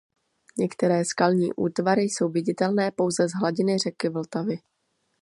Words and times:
Některé 0.57 1.05
skalní 1.05 1.53
útvary 1.53 2.01
jsou 2.01 2.29
viditelné 2.29 2.91
pouze 2.91 3.27
z 3.29 3.33
hladiny 3.33 3.77
řeky 3.77 4.09
Vltavy. 4.09 4.59